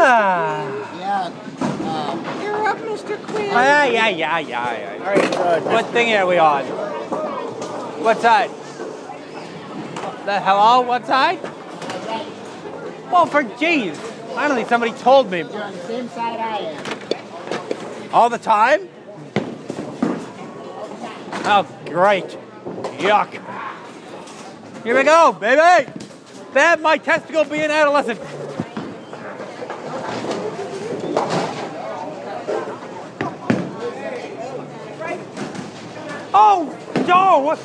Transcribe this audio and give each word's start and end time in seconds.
Ah. 0.00 0.98
Yeah. 0.98 1.26
Um, 1.88 2.42
You're 2.42 2.68
up, 2.68 2.78
Mr. 2.78 3.20
Quinn. 3.26 3.46
Yeah, 3.46 3.84
yeah, 3.84 4.08
yeah, 4.08 4.38
yeah. 4.38 4.96
yeah. 4.98 5.04
All 5.04 5.14
right, 5.14 5.36
uh, 5.36 5.60
what 5.62 5.86
thing 5.86 6.14
are 6.14 6.26
we 6.26 6.38
on? 6.38 6.64
What 8.04 8.20
side? 8.20 8.50
The 10.24 10.40
hello? 10.40 10.82
What 10.82 11.06
side? 11.06 11.42
Well, 13.10 13.26
for 13.26 13.42
jeez, 13.42 13.96
finally 14.34 14.64
somebody 14.64 14.92
told 14.92 15.30
me. 15.30 15.38
you're 15.38 15.62
on 15.62 15.72
the 15.72 15.82
same 15.84 16.08
side 16.10 16.38
I 16.38 16.58
am. 16.58 18.12
All 18.12 18.28
the 18.28 18.38
time? 18.38 18.88
Oh, 21.50 21.66
great. 21.86 22.36
Yuck. 22.98 23.42
Here 24.84 24.96
we 24.96 25.02
go, 25.02 25.32
baby. 25.32 25.90
Bad 26.52 26.80
my 26.80 26.98
testicle 26.98 27.44
being 27.44 27.70
adolescent. 27.70 28.20
Oh, 36.40 36.66
no, 37.08 37.40
what? 37.40 37.58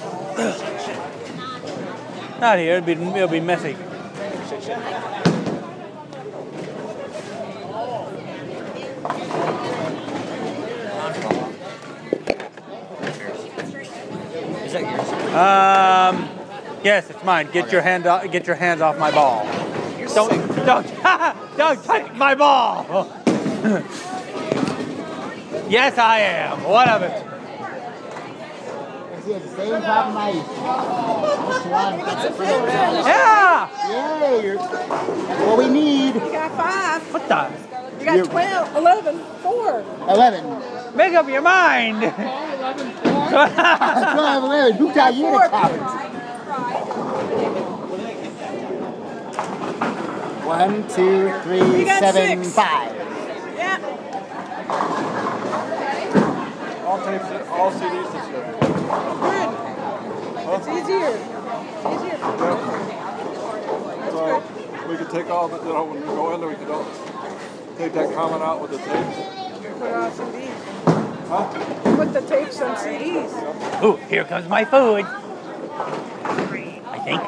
Not 2.41 2.57
here, 2.57 2.77
it'll 2.77 2.87
be, 2.87 2.93
it'll 2.93 3.27
be 3.27 3.39
messy. 3.39 3.69
Is 14.65 14.73
that 14.73 14.81
yours? 14.81 15.11
Um, 15.35 16.27
yes, 16.83 17.11
it's 17.11 17.23
mine. 17.23 17.49
Get 17.53 17.71
your 17.71 17.83
hand 17.83 18.07
off, 18.07 18.31
get 18.31 18.47
your 18.47 18.55
hands 18.55 18.81
off 18.81 18.97
my 18.97 19.11
ball. 19.11 19.45
Don't 20.15 20.31
don't 20.65 21.03
don't 21.57 21.83
touch 21.83 22.11
my 22.13 22.33
ball. 22.33 23.07
yes, 25.69 25.99
I 25.99 26.21
am. 26.21 26.63
What 26.63 26.89
of 26.89 27.03
it? 27.03 27.32
He 29.25 29.31
has 29.31 29.41
the 29.43 29.49
same 29.55 29.81
problem 29.81 30.17
I 30.17 30.29
used 30.31 30.47
to. 30.47 30.53
Yeah. 33.07 33.69
Yay! 33.89 34.43
You're, 34.45 34.57
what 34.57 35.57
we 35.57 35.69
need. 35.69 36.15
You 36.15 36.19
got 36.31 36.51
five. 36.57 37.01
What 37.13 37.27
the? 37.29 37.49
You 37.99 38.05
got 38.05 38.17
You- 38.17 38.25
12, 38.25 38.75
11, 38.75 39.19
4. 39.41 39.83
11. 40.09 40.95
Make 40.97 41.13
up 41.13 41.27
your 41.29 41.41
mind. 41.41 42.01
12, 43.29 44.43
11. 44.43 44.73
Who 44.75 44.93
got 44.93 45.13
you 45.13 45.31
to 45.31 45.49
count? 45.49 45.73
One, 50.45 50.83
two, 50.89 51.31
three, 51.43 51.85
got 51.85 51.99
seven, 52.13 52.43
six. 52.43 52.55
five. 52.55 53.12
all 57.21 57.71
CDs 57.71 58.11
this 58.11 58.27
year. 58.29 58.43
Good. 58.59 59.49
Huh? 60.43 60.57
It's 60.57 60.67
easier. 60.67 61.09
It's 61.09 61.85
easier. 61.93 62.17
That's 62.17 64.13
so 64.13 64.23
good. 64.41 64.89
we 64.89 64.95
could 64.97 65.09
take 65.09 65.29
all 65.29 65.47
the, 65.47 65.57
you 65.57 65.73
know, 65.73 65.85
when 65.85 65.99
we 66.01 66.05
go 66.07 66.33
in 66.33 66.39
there, 66.41 66.49
we 66.49 66.55
could 66.55 66.69
all 66.69 66.85
take 67.77 67.93
that 67.93 68.13
comment 68.15 68.41
out 68.41 68.61
with 68.61 68.71
the 68.71 68.77
tapes. 68.77 69.17
Put 69.79 69.91
on 69.91 70.11
CDs. 70.11 70.73
Huh? 71.27 71.95
Put 71.95 72.13
the 72.13 72.21
tapes 72.21 72.61
on 72.61 72.75
CDs. 72.75 73.83
Ooh, 73.83 73.95
here 74.07 74.25
comes 74.25 74.47
my 74.49 74.65
food. 74.65 75.05
I 75.05 76.99
think. 77.03 77.21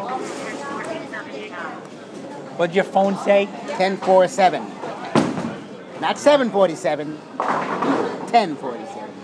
What'd 2.58 2.76
your 2.76 2.86
phone 2.86 3.18
say? 3.18 3.46
1047. 3.46 4.62
Not 6.00 6.18
747. 6.18 7.18
1047. 7.18 9.15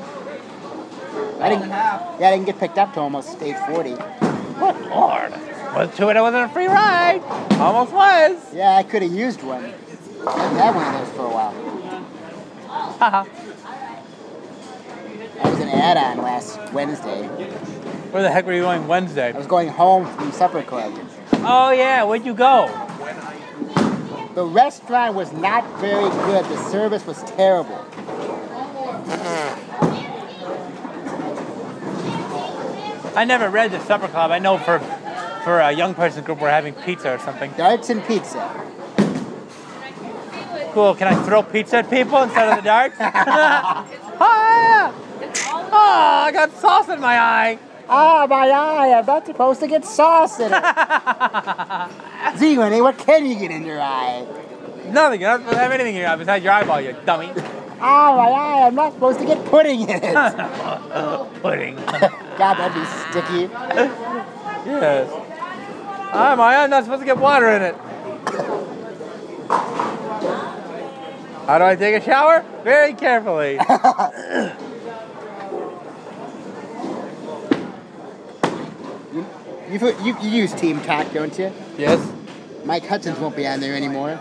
I 1.42 1.50
didn't, 1.50 1.70
yeah, 1.70 2.18
I 2.20 2.32
didn't 2.32 2.46
get 2.46 2.60
picked 2.60 2.78
up 2.78 2.94
to 2.94 3.00
almost 3.00 3.42
840. 3.42 3.96
Good 3.96 4.90
lord. 4.90 5.32
Was 5.74 5.96
two 5.98 6.10
it, 6.10 6.18
it 6.18 6.22
wasn't 6.22 6.50
a 6.50 6.54
free 6.54 6.68
ride. 6.68 7.22
Almost 7.54 7.94
was. 7.94 8.54
Yeah, 8.54 8.76
I 8.76 8.84
could 8.84 9.02
have 9.02 9.12
used 9.12 9.42
one. 9.42 9.74
I 10.28 10.38
haven't 10.38 10.58
had 10.60 10.76
one 10.76 10.86
of 10.86 11.08
those 11.08 11.16
for 11.16 11.26
a 11.26 11.30
while. 11.30 11.54
Haha. 12.68 13.26
I 15.44 15.50
was 15.50 15.60
an 15.60 15.70
add-on 15.70 16.18
last 16.24 16.60
Wednesday. 16.74 17.28
Where 18.12 18.22
the 18.22 18.30
heck 18.30 18.46
were 18.46 18.54
you 18.54 18.62
going 18.62 18.88
Wednesday? 18.88 19.34
I 19.34 19.38
was 19.38 19.48
going 19.48 19.70
home 19.70 20.06
from 20.16 20.32
supper 20.32 20.62
club. 20.62 20.94
Oh 21.34 21.72
yeah, 21.72 22.04
where'd 22.04 22.24
you 22.26 22.36
go? 22.36 22.68
The 24.36 24.46
restaurant 24.46 25.16
was 25.16 25.34
not 25.34 25.66
very 25.80 26.10
good. 26.10 26.46
The 26.46 26.58
service 26.70 27.06
was 27.08 27.24
terrible. 27.24 27.84
Mm-hmm. 29.08 29.71
I 33.16 33.26
never 33.26 33.50
read 33.50 33.72
the 33.72 33.80
supper 33.82 34.08
club. 34.08 34.32
I 34.32 34.40
know 34.40 34.58
for 34.58 34.80
for 35.44 35.60
a 35.60 35.72
young 35.72 35.94
person 35.94 36.24
group 36.24 36.40
we're 36.40 36.50
having 36.50 36.74
pizza 36.74 37.14
or 37.14 37.20
something. 37.20 37.52
Darts 37.58 37.90
and 37.90 38.04
pizza. 38.06 38.40
Cool. 40.74 40.96
Can 40.96 41.08
I 41.08 41.22
throw 41.24 41.44
pizza 41.44 41.78
at 41.78 41.90
people 41.90 42.22
instead 42.22 42.50
of 42.50 42.56
the 42.56 42.62
darts? 42.62 42.96
oh, 43.00 43.06
oh, 45.72 46.24
I 46.28 46.32
got 46.32 46.56
sauce 46.58 46.88
in 46.88 47.02
my 47.02 47.20
eye. 47.20 47.60
Ah, 47.90 48.26
my 48.30 48.50
eye. 48.50 48.98
I'm 48.98 49.06
not 49.06 49.26
supposed 49.26 49.60
to 49.60 49.68
get 49.68 49.84
sauce 49.84 50.40
in 50.40 50.52
it. 50.54 52.38
Z, 52.38 52.58
Winnie, 52.58 52.82
what 52.82 52.98
can 52.98 53.26
you 53.26 53.36
get 53.38 53.52
in 53.52 53.66
your 53.66 53.82
eye? 53.82 54.26
Nothing. 54.88 55.20
You're 55.20 55.32
not 55.32 55.40
supposed 55.42 55.58
to 55.58 55.62
have 55.62 55.72
anything 55.74 55.96
in 55.96 56.02
your 56.02 56.10
eye 56.10 56.16
besides 56.16 56.44
your 56.44 56.54
eyeball, 56.54 56.80
you 56.80 56.96
dummy. 57.06 57.34
Ah, 57.82 58.16
my 58.16 58.30
eye. 58.30 58.68
I'm 58.68 58.76
not 58.76 58.94
supposed 58.94 59.20
to 59.20 59.26
get 59.26 59.44
pudding 59.48 59.82
in 59.82 60.00
it. 60.02 61.42
Pudding. 61.42 61.78
God, 62.42 62.58
that'd 62.58 62.74
be 62.74 62.84
sticky. 63.12 63.54
yes. 64.66 65.08
Ah, 66.12 66.34
my 66.36 66.56
eye. 66.56 66.64
I'm 66.64 66.72
not 66.72 66.84
supposed 66.86 67.02
to 67.02 67.06
get 67.06 67.20
water 67.20 67.48
in 67.50 67.62
it. 67.62 67.76
How 71.46 71.60
do 71.60 71.66
I 71.66 71.76
take 71.76 72.02
a 72.02 72.04
shower? 72.04 72.44
Very 72.64 72.96
carefully. 72.96 73.60
You, 79.14 79.96
you, 80.04 80.18
you 80.20 80.30
use 80.30 80.52
Team 80.56 80.82
Talk, 80.82 81.14
don't 81.14 81.38
you? 81.38 81.54
yes. 81.78 82.12
Mike 82.66 82.88
Hudson's 82.88 83.20
won't 83.20 83.36
be 83.36 83.46
on 83.46 83.60
there 83.60 83.76
anymore. 83.76 84.16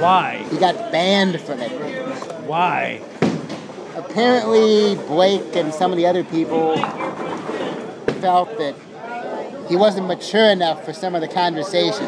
Why? 0.00 0.44
He 0.50 0.58
got 0.58 0.90
banned 0.90 1.40
from 1.40 1.60
it. 1.60 1.70
Why? 2.42 3.00
Apparently, 3.96 4.96
Blake 5.06 5.54
and 5.56 5.72
some 5.72 5.92
of 5.92 5.96
the 5.96 6.06
other 6.06 6.24
people 6.24 6.76
felt 8.20 8.56
that 8.58 8.74
he 9.68 9.76
wasn't 9.76 10.06
mature 10.06 10.50
enough 10.50 10.84
for 10.84 10.92
some 10.92 11.14
of 11.14 11.20
the 11.20 11.28
conversations. 11.28 12.02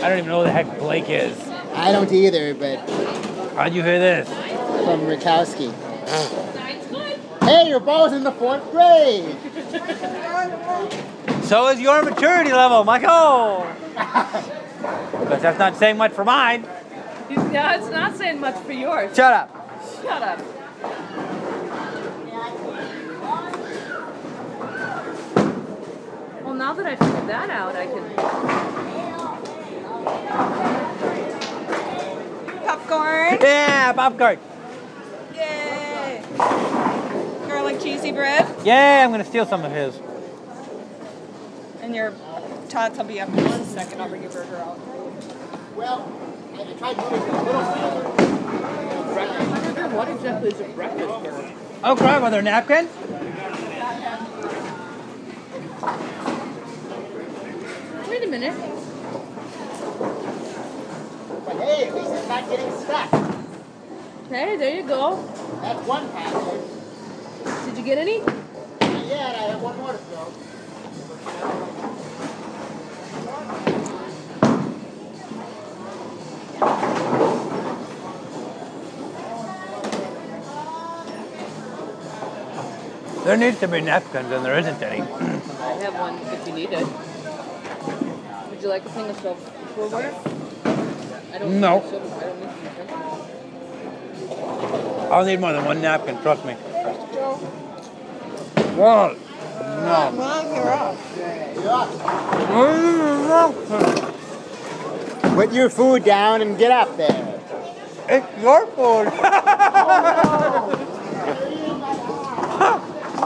I 0.00 0.08
don't 0.08 0.18
even 0.18 0.28
know 0.28 0.38
who 0.38 0.44
the 0.44 0.52
heck 0.52 0.78
Blake 0.78 1.08
is. 1.08 1.36
I 1.74 1.90
don't 1.92 2.10
either, 2.12 2.54
but 2.54 2.78
How'd 3.54 3.74
you 3.74 3.82
hear 3.82 3.98
this? 3.98 4.28
from 4.28 5.00
Rakowski. 5.00 5.74
Hey, 7.42 7.68
your 7.68 7.80
ball's 7.80 8.12
in 8.12 8.22
the 8.24 8.32
fourth 8.32 8.70
grade. 8.70 9.36
So 11.44 11.68
is 11.68 11.80
your 11.80 12.02
maturity 12.02 12.52
level, 12.52 12.84
Michael. 12.84 13.66
but 13.96 15.40
that's 15.42 15.58
not 15.58 15.76
saying 15.76 15.96
much 15.96 16.12
for 16.12 16.24
mine. 16.24 16.66
Yeah, 17.30 17.76
it's 17.76 17.90
not 17.90 18.16
saying 18.16 18.40
much 18.40 18.56
for 18.64 18.72
yours. 18.72 19.14
Shut 19.14 19.32
up. 19.32 19.50
Shut 20.02 20.22
up. 20.22 20.40
Well, 26.42 26.54
now 26.54 26.72
that 26.72 26.86
I 26.86 26.96
figured 26.96 27.28
that 27.28 27.50
out, 27.50 27.76
I 27.76 27.86
can. 27.86 28.14
Popcorn. 32.66 33.38
Yeah, 33.42 33.92
popcorn. 33.92 34.38
Yay. 35.34 36.22
Garlic 37.46 37.80
cheesy 37.80 38.12
bread. 38.12 38.46
Yeah, 38.64 39.04
I'm 39.04 39.10
gonna 39.10 39.24
steal 39.24 39.44
some 39.44 39.64
of 39.64 39.72
his. 39.72 39.98
And 41.82 41.94
your 41.94 42.14
tots 42.68 42.96
will 42.96 43.04
be 43.04 43.20
up 43.20 43.28
in 43.28 43.44
one 43.44 43.64
second. 43.64 44.00
I'll 44.00 44.08
bring 44.08 44.22
your 44.22 44.32
burger 44.32 44.56
out. 44.56 44.78
Well, 45.76 46.10
I 46.58 46.72
tried 46.72 46.96
moving 46.96 47.22
it 47.22 47.28
a 47.28 47.42
little 47.44 47.62
further. 47.62 48.04
What 49.94 50.08
exactly 50.08 50.50
is 50.50 50.60
a 50.60 50.64
breakfast 50.64 51.06
burger? 51.22 51.52
Oh, 51.84 51.94
crap, 51.94 52.22
are 52.22 52.30
there 52.32 52.42
napkins? 52.42 52.90
Wait 58.08 58.24
a 58.24 58.26
minute. 58.26 58.54
But 61.44 61.56
hey, 61.58 61.86
at 61.86 61.94
least 61.94 62.10
it's 62.10 62.28
not 62.28 62.48
getting 62.50 62.72
stuck. 62.80 63.10
Hey, 64.28 64.56
there 64.56 64.74
you 64.74 64.82
go. 64.82 65.22
That's 65.62 65.86
one 65.86 66.10
package. 66.10 67.66
Did 67.66 67.78
you 67.78 67.84
get 67.84 67.98
any? 67.98 68.18
Not 68.18 69.06
yet, 69.06 69.36
I 69.36 69.42
have 69.50 69.62
one 69.62 69.76
more 69.78 69.92
to 69.92 69.98
throw. 69.98 70.32
There 83.28 83.36
needs 83.36 83.60
to 83.60 83.68
be 83.68 83.82
napkins, 83.82 84.32
and 84.32 84.42
there 84.42 84.58
isn't 84.58 84.82
any. 84.82 85.02
I 85.02 85.04
have 85.04 85.94
one 86.00 86.14
if 86.32 86.46
you 86.48 86.54
need 86.54 86.70
it. 86.72 86.86
Would 88.48 88.62
you 88.62 88.68
like 88.68 88.86
a 88.86 88.88
thing 88.88 89.10
of 89.10 89.20
silver- 89.20 89.50
silverware? 89.74 90.14
I 91.34 91.38
don't 91.38 91.60
No. 91.60 91.80
Need 91.80 91.90
silver, 91.90 92.06
I 92.16 92.20
don't 92.20 92.40
need. 92.40 92.48
I'll 95.12 95.26
need 95.26 95.40
more 95.40 95.52
than 95.52 95.66
one 95.66 95.82
napkin, 95.82 96.16
trust 96.22 96.42
me. 96.46 96.54
What? 98.80 99.18
No. 99.60 100.12
Well, 100.16 100.54
you're 100.54 100.72
off. 103.34 103.54
Put 105.34 105.52
your 105.52 105.68
food 105.68 106.02
down 106.02 106.40
and 106.40 106.56
get 106.56 106.70
up 106.70 106.96
there. 106.96 107.40
It's 108.08 108.42
your 108.42 108.66
food. 108.68 109.12
Oh, 110.40 110.70
no, 110.70 110.78
just 110.78 111.82
have 111.82 111.98
one. 111.98 112.14
Come 112.50 112.60
on. 112.60 112.60
Yep, 112.60 112.68
there 112.68 112.70
you 112.70 112.78
go. 112.78 113.02
Cheese 113.08 113.17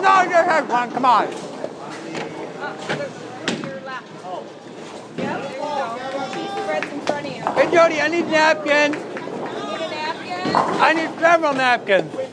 spreads 6.62 6.92
in 6.92 7.00
front 7.00 7.26
of 7.26 7.32
you. 7.32 7.42
Hey, 7.42 7.70
Jody, 7.70 8.00
I 8.00 8.08
need 8.08 8.26
napkins. 8.28 8.96
Napkin? 8.96 10.54
I 10.54 10.92
need 10.94 11.20
several 11.20 11.54
napkins. 11.54 12.14
Okay. 12.14 12.32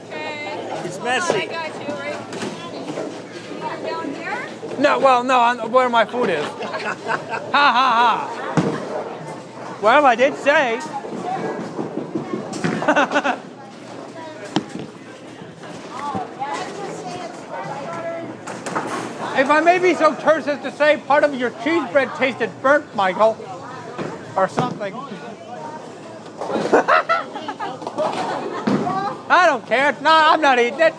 It's 0.86 0.98
I 0.98 1.46
got 1.46 1.74
you, 1.82 1.94
right? 1.94 2.18
You're 3.52 3.90
down 3.90 4.14
here? 4.14 4.48
No, 4.80 5.00
well, 5.00 5.24
no, 5.24 5.40
I'm, 5.40 5.72
where 5.72 5.90
my 5.90 6.06
food 6.06 6.30
is. 6.30 6.46
ha 6.46 6.56
ha 7.54 7.72
ha. 8.00 8.36
Well, 9.82 10.06
I 10.06 10.16
did 10.16 10.36
say. 10.36 10.80
if 19.40 19.50
I 19.50 19.62
may 19.62 19.80
be 19.80 19.94
so 19.96 20.14
terse 20.16 20.48
as 20.48 20.62
to 20.64 20.72
say, 20.72 20.98
part 20.98 21.24
of 21.24 21.34
your 21.34 21.52
cheese 21.64 21.90
bread 21.92 22.14
tasted 22.16 22.52
burnt, 22.62 22.94
Michael, 22.94 23.38
or 24.36 24.50
something. 24.50 24.94
I 29.32 29.46
don't 29.46 29.66
care. 29.66 29.96
No, 30.02 30.12
I'm 30.12 30.42
not 30.42 30.60
eating 30.60 30.82
it. 30.82 30.94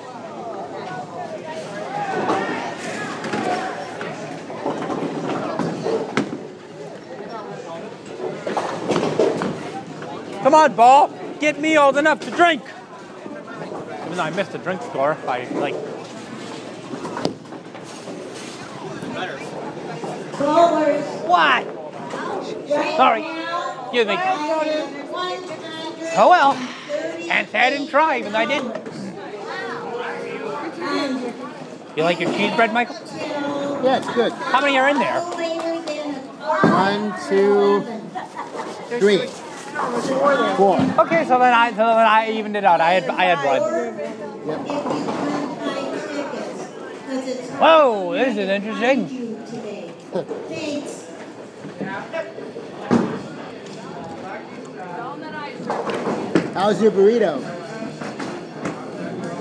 Come 10.43 10.55
on, 10.55 10.75
ball. 10.75 11.13
Get 11.41 11.61
me 11.61 11.77
old 11.77 11.99
enough 11.99 12.21
to 12.21 12.31
drink. 12.31 12.63
Even 13.27 14.17
though 14.17 14.23
I 14.23 14.31
missed 14.31 14.53
the 14.53 14.59
drink 14.59 14.81
score 14.83 15.19
by 15.27 15.45
like. 15.49 15.90
What? 21.27 21.65
Sorry. 22.97 23.25
Excuse 23.83 24.07
me. 24.07 24.17
Oh 26.17 26.29
well. 26.31 26.55
Can't 27.31 27.55
I 27.55 27.71
didn't 27.71 27.89
try, 27.89 28.19
even 28.19 28.33
though 28.33 28.39
I 28.39 28.47
didn't. 28.47 28.77
You 31.97 32.03
like 32.05 32.21
your 32.21 32.33
cheese 32.33 32.55
bread, 32.57 32.73
Michael? 32.73 32.97
Yeah, 33.85 33.99
it's 33.99 34.13
good. 34.15 34.33
How 34.33 34.61
many 34.61 34.79
are 34.79 34.89
in 34.89 34.99
there? 34.99 35.21
One, 36.63 37.15
two, 37.29 37.83
three, 38.99 39.27
four. 40.57 40.81
Okay, 41.07 41.25
so 41.27 41.39
then 41.39 41.55
I 41.55 41.71
so 41.71 41.77
then 41.77 42.07
I 42.07 42.31
evened 42.33 42.57
it 42.57 42.65
out. 42.65 42.81
I 42.81 42.93
had 42.95 43.09
I 43.09 43.25
had 43.25 43.39
one. 43.45 43.63
Yep. 44.49 44.61
Whoa, 47.61 48.13
this 48.13 48.37
is 48.37 48.49
interesting. 48.49 49.20
How's 56.53 56.83
your 56.83 56.91
burrito? 56.91 57.41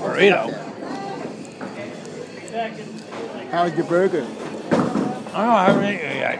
Burrito. 0.00 0.54
How's 3.50 3.74
your 3.76 3.86
burger? 3.86 4.24
I 5.32 5.44
don't 5.44 5.66
have 5.66 5.76
any 5.78 5.96
yet. 6.18 6.38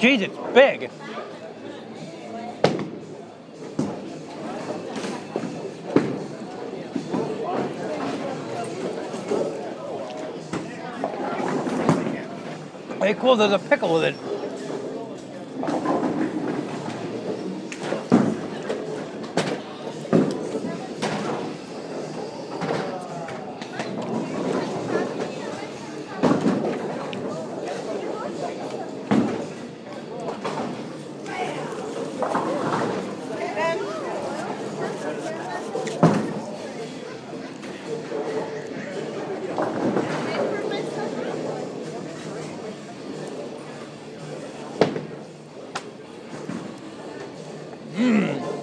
Jeez, 0.00 0.54
big. 0.54 0.90
Hey, 13.02 13.14
cool, 13.14 13.34
there's 13.34 13.50
a 13.50 13.58
pickle 13.58 13.94
with 13.94 14.04
it. 14.04 14.31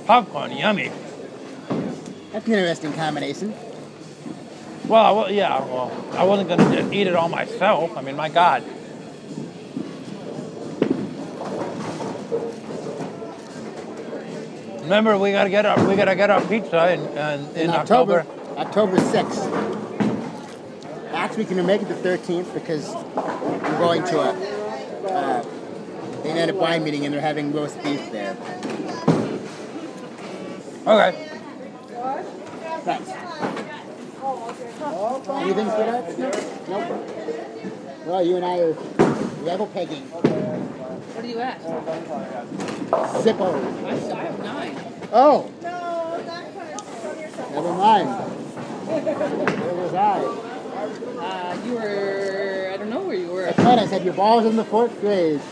Popcorn, 0.10 0.58
yummy. 0.58 0.90
That's 2.32 2.48
an 2.48 2.54
interesting 2.54 2.94
combination. 2.94 3.54
Well, 4.88 5.06
I 5.06 5.12
wa- 5.12 5.28
yeah, 5.28 5.60
well, 5.66 5.92
I 6.14 6.24
wasn't 6.24 6.50
gonna 6.50 6.90
eat 6.92 7.06
it 7.06 7.16
all 7.16 7.30
myself. 7.30 7.96
I 7.96 8.02
mean, 8.02 8.16
my 8.16 8.28
God. 8.28 8.64
Remember, 14.82 15.16
we 15.20 15.32
gotta 15.32 15.52
get 15.52 15.68
our 15.68 15.88
we 15.88 15.96
gotta 15.96 16.16
get 16.16 16.32
our 16.32 16.42
pizza 16.42 16.92
in 16.92 17.02
in, 17.02 17.50
in, 17.56 17.58
In 17.58 17.70
October, 17.70 18.26
October 18.58 18.98
6th. 18.98 19.46
Actually, 21.14 21.44
we 21.44 21.54
can 21.54 21.64
make 21.68 21.84
it 21.84 21.88
the 21.88 21.94
13th 21.94 22.52
because 22.56 22.96
we're 23.16 23.78
going 23.78 24.04
to 24.06 24.22
a 24.22 24.32
uh, 25.08 25.46
they 26.24 26.32
had 26.32 26.50
a 26.50 26.56
wine 26.56 26.84
meeting 26.84 27.06
and 27.06 27.14
they're 27.14 27.22
having 27.22 27.54
roast 27.54 27.80
beef 27.84 28.12
there. 28.12 28.36
Okay. 30.90 31.30
Thanks. 32.82 33.10
Anything 35.30 35.70
for 35.70 35.84
that? 35.86 36.18
Nope. 36.68 38.06
Well, 38.08 38.26
you 38.26 38.36
and 38.38 38.44
I 38.44 38.58
are 38.58 38.74
level 39.44 39.68
pegging. 39.68 40.02
What 40.02 41.22
do 41.22 41.28
you 41.28 41.40
ask? 41.42 41.64
Zippo. 43.24 43.54
I 43.86 44.24
have 44.24 44.40
nine. 44.40 44.78
Oh. 45.14 45.52
No. 45.62 46.18
Never 47.52 47.74
mind. 47.76 48.10
Where 48.90 49.76
was 49.76 49.94
I? 49.94 50.24
Uh, 51.20 51.66
you 51.68 51.74
were, 51.74 52.72
I 52.74 52.78
don't 52.78 52.90
know 52.90 53.04
where 53.04 53.16
you 53.16 53.28
were. 53.28 53.48
I 53.48 53.52
thought 53.52 53.78
I 53.78 53.86
said 53.86 54.04
your 54.04 54.16
ball's 54.16 54.46
in 54.46 54.56
the 54.56 54.66
fourth 54.66 55.00
grade. 55.02 55.40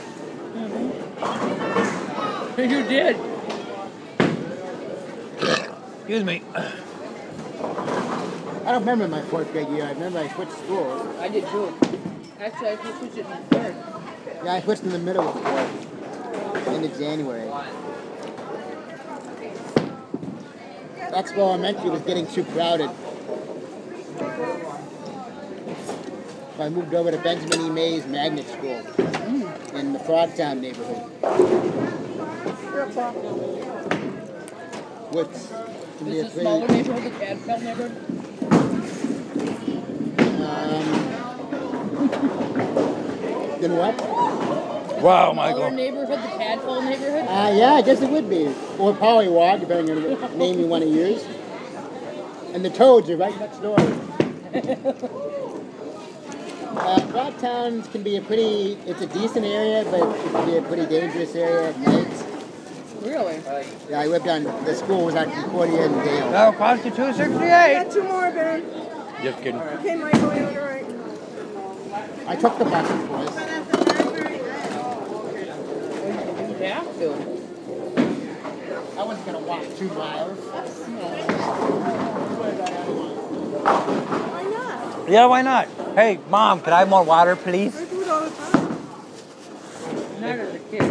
You 2.57 2.81
did. 2.81 3.36
Excuse 6.07 6.23
me. 6.23 6.41
I 6.55 6.71
don't 8.71 8.79
remember 8.79 9.09
my 9.09 9.21
fourth 9.23 9.51
grade 9.51 9.67
year. 9.67 9.83
I 9.83 9.91
remember 9.91 10.19
I 10.19 10.29
switched 10.29 10.53
schools. 10.53 11.05
I 11.19 11.27
did 11.27 11.45
too. 11.47 11.73
Actually, 12.39 12.67
I 12.69 12.75
just 12.77 12.99
switched 12.99 13.17
it 13.17 13.25
in 13.25 13.43
third. 13.49 13.75
Yeah, 14.41 14.53
I 14.53 14.61
switched 14.61 14.83
in 14.83 14.91
the 14.91 14.99
middle 14.99 15.27
of 15.27 15.33
fourth. 15.33 16.67
End 16.69 16.85
of 16.85 16.97
January. 16.97 17.49
Expo 21.09 21.39
Elementary 21.39 21.89
was 21.89 22.01
getting 22.03 22.25
too 22.25 22.45
crowded. 22.45 22.89
So 26.55 26.63
I 26.63 26.69
moved 26.69 26.93
over 26.93 27.11
to 27.11 27.17
Benjamin 27.17 27.65
E. 27.65 27.69
Mays 27.69 28.05
Magnet 28.07 28.47
School 28.47 28.77
in 29.77 29.91
the 29.91 29.99
Frogtown 29.99 30.61
neighborhood. 30.61 31.03
What's 35.11 35.51
to 35.97 36.03
be 36.05 36.19
a 36.19 36.25
Is 36.25 36.33
the 36.33 36.41
pretty, 36.41 36.41
smaller 36.41 36.67
neighborhood 36.67 37.03
the 37.03 37.09
Cadfell 37.25 37.61
neighborhood? 37.63 37.91
um, 40.41 40.81
then 43.61 43.77
what? 43.77 43.95
Wow, 45.01 45.31
Smaller 45.31 45.33
Michael. 45.35 45.71
neighborhood, 45.71 46.19
the 46.19 46.27
Cadfell 46.43 46.83
neighborhood? 46.83 47.25
Uh, 47.27 47.51
yeah, 47.55 47.73
I 47.73 47.81
guess 47.81 48.01
it 48.01 48.09
would 48.09 48.29
be. 48.29 48.47
Or 48.79 48.93
Pollywog, 48.93 49.59
depending 49.61 49.97
on 49.97 50.19
what 50.21 50.35
name 50.37 50.59
you 50.59 50.67
want 50.67 50.83
to 50.83 50.89
use. 50.89 51.23
and 52.53 52.63
the 52.65 52.69
toads 52.69 53.09
are 53.09 53.17
right 53.17 53.37
next 53.39 53.59
door. 53.61 53.79
uh, 53.79 53.83
Frogtown 57.11 57.89
can 57.91 58.03
be 58.03 58.15
a 58.17 58.21
pretty, 58.21 58.73
it's 58.85 59.01
a 59.01 59.07
decent 59.07 59.45
area, 59.45 59.83
but 59.91 60.01
it 60.01 60.31
can 60.31 60.45
be 60.45 60.57
a 60.57 60.61
pretty 60.63 60.85
dangerous 60.85 61.35
area 61.35 61.69
at 61.69 61.79
night. 61.79 62.16
Really? 63.07 63.41
Yeah, 63.89 64.01
I 64.01 64.05
lived 64.07 64.27
on, 64.27 64.43
the 64.43 64.75
school 64.75 65.05
was 65.05 65.15
on 65.15 65.31
Concordia 65.31 65.85
and 65.85 65.95
Dale. 66.03 66.29
That'll 66.31 66.53
cost 66.53 66.83
you 66.83 66.91
two 66.91 67.03
I 67.03 67.13
got 67.83 67.91
two 67.91 68.03
more, 68.03 68.29
Ben. 68.31 68.63
Just 69.23 69.37
kidding. 69.37 69.61
Okay, 69.61 69.95
Michael, 69.95 70.35
you're 70.35 70.61
all 70.61 70.67
right. 70.67 70.85
I 72.27 72.35
took 72.35 72.57
the 72.59 72.65
bus, 72.65 72.89
of 72.89 73.07
course. 73.07 73.29
You 76.49 76.65
have 76.65 76.99
to. 76.99 77.09
I 78.99 79.03
wasn't 79.03 79.25
gonna 79.25 79.39
walk 79.39 79.63
two 79.77 79.87
miles. 79.89 80.37
Why 84.27 84.43
not? 84.43 85.09
Yeah, 85.09 85.25
why 85.27 85.41
not? 85.43 85.67
Hey, 85.95 86.19
mom, 86.29 86.59
could 86.61 86.73
I 86.73 86.79
have 86.79 86.89
more 86.89 87.03
water, 87.03 87.35
please? 87.37 87.75
I 87.75 87.85
do 87.85 88.01
it 88.01 88.09
all 88.09 88.21
the 88.25 88.31
time. 88.35 88.77
Not 90.19 90.39
as 90.39 90.55
a 90.55 90.59
kid. 90.59 90.81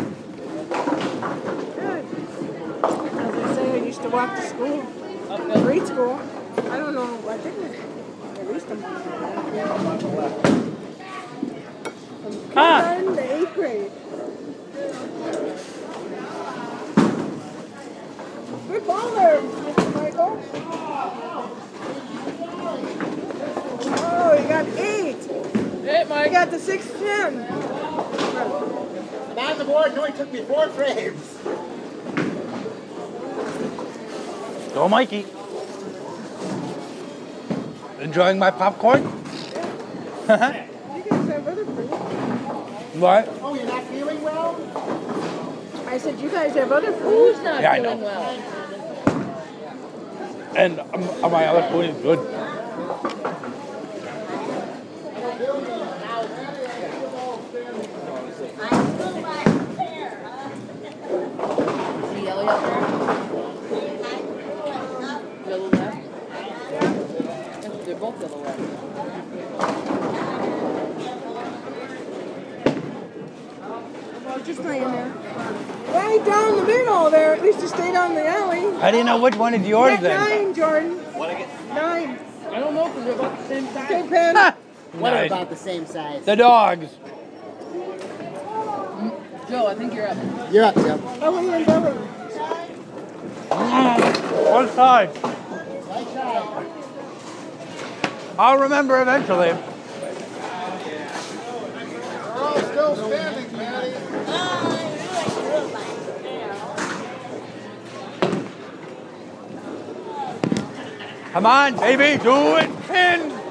Good. 1.77 2.05
As 2.85 3.35
I 3.35 3.55
say, 3.55 3.73
I 3.73 3.85
used 3.85 3.96
to 4.07 4.13
walk 4.13 4.37
to 4.37 4.43
school, 4.43 4.83
grade 5.63 5.87
school. 5.87 6.21
I 6.71 6.79
don't 6.79 6.95
know, 6.95 7.29
I 7.29 7.39
think 7.39 7.57
at 8.39 8.53
least 8.53 8.71
a 8.71 8.75
month. 8.77 9.05
From 12.23 12.53
Ah. 12.57 12.95
kindergarten 12.95 13.17
to 13.17 13.37
eighth 13.37 13.55
grade. 13.55 13.91
Good 18.69 18.87
ball 18.87 19.11
there, 19.11 19.41
Mr. 19.41 19.95
Michael. 19.95 20.39
Oh, 23.99 24.39
you 24.41 24.49
got 24.49 24.67
eight. 24.79 25.23
Hey, 25.83 26.25
You 26.25 26.31
got 26.31 26.51
the 26.53 26.59
six 26.61 26.87
ten. 26.93 27.43
On 29.37 29.59
the 29.59 29.65
board, 29.65 29.93
it 29.93 29.99
only 29.99 30.13
took 30.13 30.33
me 30.33 30.43
four 30.43 30.69
frames. 30.69 31.39
Go, 34.77 34.91
Mikey. 34.91 35.25
Enjoying 37.99 38.39
my 38.39 38.51
popcorn? 38.51 39.01
You 40.29 40.35
guys 40.37 41.29
have 41.29 41.49
other 41.49 41.65
food. 41.65 41.89
what? 43.01 43.29
Oh, 43.41 43.55
you're 43.55 43.65
not 43.65 43.85
feeling 43.85 44.23
well? 44.23 44.55
I 45.87 45.97
said, 45.97 46.21
you 46.21 46.29
guys 46.29 46.53
have 46.57 46.71
other 46.73 46.93
food. 46.93 47.35
Who's 47.35 47.43
not 47.43 47.63
Yeah, 47.63 47.73
I 47.73 47.81
feeling 47.81 48.01
know. 48.01 48.07
well? 48.07 48.39
And 50.57 50.81
um, 50.81 51.31
my 51.33 51.47
other 51.47 51.71
food 51.71 51.87
is 51.87 51.97
good. 52.03 52.19
Is 62.05 62.13
he 62.21 62.29
Elliot 62.29 62.61
there? 62.61 62.87
Yellow 65.49 65.69
left? 65.71 66.07
Yes, 67.99 68.01
They're 68.01 68.11
both 68.11 68.21
yellow 68.21 68.43
left. 68.43 68.61
Well, 74.25 74.41
just 74.41 74.61
laying 74.61 74.91
there. 74.91 75.09
Right 75.89 76.23
down 76.25 76.57
the 76.57 76.63
middle 76.65 77.11
there. 77.11 77.35
At 77.35 77.43
least 77.43 77.61
you 77.61 77.69
stay 77.69 77.93
down 77.93 78.15
the 78.15 78.27
alley. 78.27 78.67
I 78.83 78.91
didn't 78.91 79.07
know 79.07 79.21
which 79.21 79.37
one 79.37 79.55
is 79.55 79.67
yours 79.67 79.93
Get 79.93 80.03
then. 80.03 80.21
nine, 80.47 80.55
Jordan. 80.55 80.93
What 81.15 81.31
I 81.31 81.35
get? 81.39 81.49
Nine. 81.69 82.19
I 82.51 82.61
don't 82.61 82.75
know 82.75 82.89
because 82.89 83.05
they're 83.05 83.15
about 83.15 83.39
the 83.39 83.45
same 83.49 83.67
size. 83.69 83.85
Okay, 83.91 84.09
Pen. 84.09 84.37
Ha! 84.37 84.57
What 84.93 85.13
are 85.13 85.25
about 85.25 85.51
the 85.51 85.57
same 85.57 85.87
size? 85.87 86.25
The 86.25 86.37
dogs. 86.37 86.87
Joe, 89.49 89.67
I 89.69 89.75
think 89.77 89.95
you're 89.95 90.09
up. 90.09 90.17
You're 90.53 90.65
up, 90.65 90.75
Joe. 90.75 91.01
Ellie 91.23 91.49
and 91.55 91.67
Billy. 91.67 91.93
Mm, 93.51 94.53
One 94.53 94.69
side. 94.71 95.11
Right 95.23 96.09
side. 96.09 96.67
I'll 98.39 98.59
remember 98.59 99.01
eventually. 99.01 99.53
We're 99.53 99.63
all 102.43 102.59
still 102.59 102.97
standing, 102.97 103.51
Patty. 103.51 103.93
Come 111.33 111.47
on, 111.47 111.77
baby, 111.77 112.23
do 112.23 112.57
it. 112.57 112.71
Pin. 112.89 113.31
Come 113.31 113.47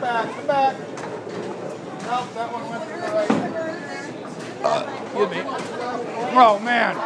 back, 0.00 0.34
come 0.34 0.46
back. 0.46 0.76
Nope, 0.78 2.28
that 2.34 2.52
one 2.52 2.68
went 2.68 2.82
to 2.82 2.88
the 2.88 2.94
right. 3.12 3.30
Uh, 4.64 4.82
excuse 5.02 5.30
me. 5.30 5.42
Oh, 6.34 6.58
man. 6.62 6.96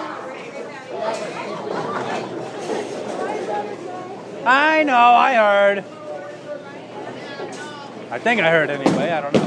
I 4.49 4.85
know, 4.85 4.95
I 4.95 5.35
heard. 5.35 5.79
I 8.13 8.19
think 8.21 8.41
I 8.41 8.49
heard 8.49 8.71
anyway, 8.71 9.11
I 9.11 9.21
don't 9.21 9.35
know. 9.35 9.41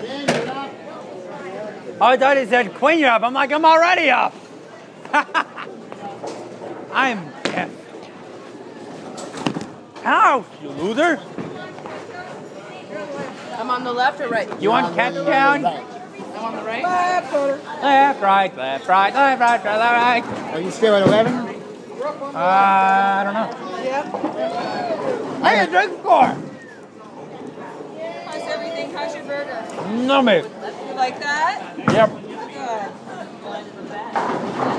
Ben, 0.00 0.26
you're 0.26 0.48
up. 0.48 0.70
I 2.00 2.16
thought 2.16 2.38
he 2.38 2.46
said 2.46 2.72
Queen, 2.72 3.00
you're 3.00 3.10
up. 3.10 3.22
I'm 3.22 3.34
like, 3.34 3.52
I'm 3.52 3.66
already 3.66 4.08
up. 4.08 4.34
I'm 6.92 7.30
deaf. 7.42 7.70
Ouch, 10.02 10.46
you 10.62 10.70
loser. 10.70 11.20
I'm 13.58 13.70
on 13.70 13.84
the 13.84 13.92
left 13.92 14.20
or 14.20 14.28
right? 14.28 14.48
You 14.60 14.70
want 14.70 14.94
catch 14.94 15.14
down? 15.14 15.62
Right. 15.62 15.84
I'm 16.36 16.44
on 16.44 16.56
the 16.56 16.62
right. 16.62 16.82
Left 16.82 17.30
footer. 17.30 17.56
Left, 17.56 18.22
right, 18.22 18.56
left, 18.56 18.88
right, 18.88 19.14
left, 19.14 19.40
right, 19.40 19.64
left, 19.64 20.26
right. 20.26 20.54
Are 20.54 20.60
you 20.60 20.70
still 20.70 20.94
at 20.94 21.06
11? 21.06 21.32
Uh, 21.34 22.32
I 22.34 23.22
don't 23.24 23.34
know. 23.34 23.50
Yep. 23.84 24.04
Hey, 25.42 25.64
a 25.64 25.66
drink 25.66 26.00
score. 26.00 26.36
How's 28.26 28.48
everything? 28.50 28.90
How's 28.92 29.14
your 29.14 29.24
burger? 29.24 29.66
No, 30.06 30.20
me. 30.22 30.36
You 30.36 30.94
like 30.94 31.20
that? 31.20 31.74
Yep. 31.78 32.10
Good. 32.10 32.92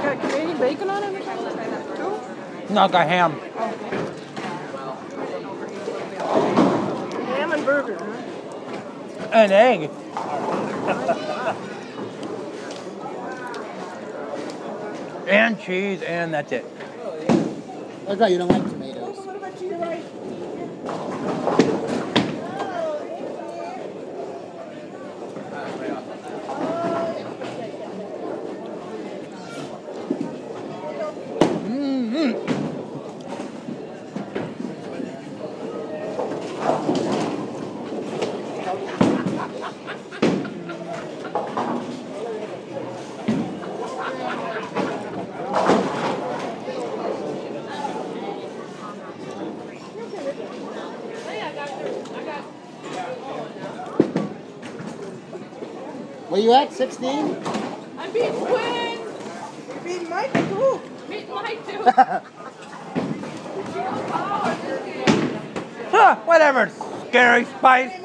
Got 0.05 0.21
Canadian 0.21 0.57
bacon 0.57 0.89
on 0.89 1.03
it 1.03 1.21
or 1.21 1.23
something? 1.23 1.57
Two? 2.67 2.73
No, 2.73 2.87
got 2.87 3.07
ham. 3.07 3.31
Ham 7.35 7.51
and 7.51 7.65
burger, 7.65 7.97
huh? 7.99 8.04
An 9.35 9.51
egg. 9.51 9.89
and 15.27 15.59
cheese, 15.59 16.01
and 16.03 16.33
that's 16.33 16.53
it. 16.53 16.63
Thought 18.05 18.31
you 18.31 18.37
don't 18.37 18.47
like 18.47 18.64
Where 56.27 56.41
you 56.41 56.51
at? 56.53 56.73
16? 56.73 57.37
I'm 57.97 58.11
being 58.11 58.31
twins. 58.31 58.99
You're 59.67 59.77
beating 59.83 60.09
Michael, 60.09 60.41
too. 60.49 60.81
Meet 61.07 61.29
Mike 61.29 61.67
too. 61.67 61.83
Huh, 65.91 66.15
whatever. 66.25 66.69
Scary 67.07 67.45
Spice 67.45 68.04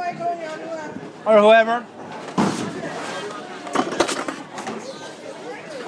or 1.27 1.39
whoever. 1.39 1.87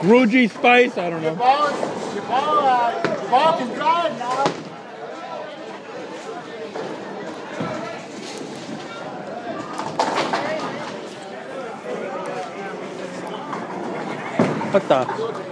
Grugy 0.03 0.51
Spice, 0.51 0.99
I 0.99 1.11
don't 1.11 1.23
know. 1.23 1.29
Your 1.29 1.37
ball, 1.37 1.71
your 2.15 2.23
ball, 2.25 2.59
uh, 2.59 3.03
your 3.05 3.31
ball 3.31 3.59
can 3.59 3.69
drive 3.75 4.19
now. 4.19 4.45
What 14.73 14.89
the? 14.89 15.52